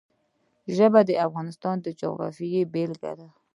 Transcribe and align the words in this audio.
ژبې 0.75 1.01
د 1.09 1.11
افغانستان 1.27 1.75
د 1.81 1.87
جغرافیې 1.99 2.61
بېلګه 2.73 3.11
ده. 3.19 3.27